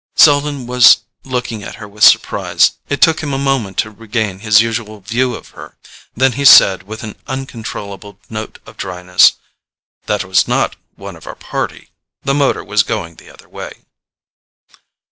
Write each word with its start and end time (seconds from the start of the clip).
Selden 0.15 0.65
was 0.65 1.01
looking 1.23 1.61
at 1.61 1.75
her 1.75 1.87
with 1.87 2.03
surprise: 2.03 2.71
it 2.89 3.01
took 3.03 3.19
him 3.21 3.33
a 3.33 3.37
moment 3.37 3.77
to 3.77 3.91
regain 3.91 4.39
his 4.39 4.59
usual 4.59 4.99
view 5.01 5.35
of 5.35 5.49
her; 5.49 5.77
then 6.17 6.31
he 6.31 6.43
said, 6.43 6.81
with 6.81 7.03
an 7.03 7.15
uncontrollable 7.27 8.17
note 8.27 8.57
of 8.65 8.77
dryness: 8.77 9.33
"That 10.07 10.23
was 10.25 10.47
not 10.47 10.75
one 10.95 11.15
of 11.15 11.27
our 11.27 11.35
party; 11.35 11.91
the 12.23 12.33
motor 12.33 12.63
was 12.63 12.81
going 12.81 13.17
the 13.17 13.29
other 13.29 13.47
way." 13.47 13.83